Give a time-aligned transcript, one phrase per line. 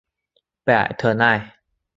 [0.63, 1.57] 贝尔特奈。